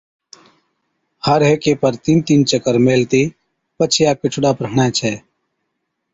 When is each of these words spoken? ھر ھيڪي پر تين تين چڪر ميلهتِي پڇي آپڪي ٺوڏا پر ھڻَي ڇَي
ھر 1.25 1.39
ھيڪي 1.49 1.73
پر 1.81 1.91
تين 2.03 2.17
تين 2.27 2.39
چڪر 2.49 2.75
ميلهتِي 2.85 3.23
پڇي 3.77 4.01
آپڪي 4.11 4.27
ٺوڏا 4.33 4.51
پر 4.57 4.65
ھڻَي 4.73 4.87
ڇَي 4.97 5.13